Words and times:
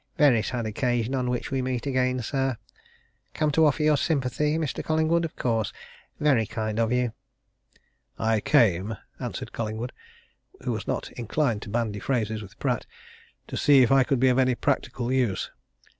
"Very 0.17 0.41
sad 0.41 0.65
occasion 0.65 1.13
on 1.13 1.29
which 1.29 1.51
we 1.51 1.61
meet 1.61 1.85
again, 1.85 2.23
sir. 2.23 2.57
Come 3.35 3.51
to 3.51 3.67
offer 3.67 3.83
your 3.83 3.97
sympathy, 3.97 4.57
Mr. 4.57 4.83
Collingwood, 4.83 5.23
of 5.25 5.35
course 5.35 5.71
very 6.19 6.47
kind 6.47 6.79
of 6.79 6.91
you." 6.91 7.13
"I 8.17 8.39
came," 8.39 8.97
answered 9.19 9.53
Collingwood, 9.53 9.93
who 10.63 10.71
was 10.71 10.87
not 10.87 11.11
inclined 11.11 11.61
to 11.61 11.69
bandy 11.69 11.99
phrases 11.99 12.41
with 12.41 12.57
Pratt, 12.57 12.87
"to 13.45 13.55
see 13.55 13.83
if 13.83 13.91
I 13.91 14.03
could 14.03 14.19
be 14.19 14.29
of 14.29 14.39
any 14.39 14.55
practical 14.55 15.13
use." 15.13 15.51